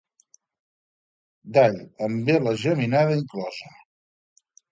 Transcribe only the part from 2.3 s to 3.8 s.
ela geminada inclosa.